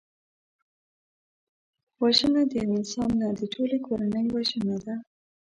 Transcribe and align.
وژنه 2.01 2.41
د 2.49 2.51
یو 2.61 2.71
انسان 2.79 3.09
نه، 3.21 3.27
د 3.39 3.41
ټولي 3.53 3.77
کورنۍ 3.87 4.25
وژنه 4.35 4.77
ده 4.85 4.95